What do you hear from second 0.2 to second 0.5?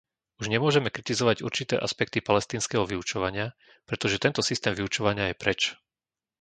Už